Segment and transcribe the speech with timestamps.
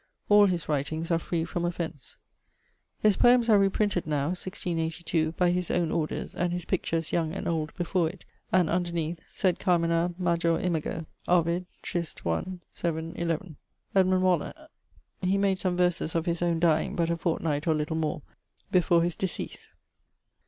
[0.29, 2.17] All his writings are free from offence.
[3.01, 7.47] His poems are reprinted now (1682) by his owne orders and his pictures (young and
[7.47, 11.05] old) before it, and underneath Sed Carmina major imago.
[11.27, 11.67] OVID.
[13.95, 14.53] [Edmund Waller:]
[15.21, 18.23] he made some verses of his owne dyeing, but a fortnight, or little more,
[18.71, 19.67] before his decease.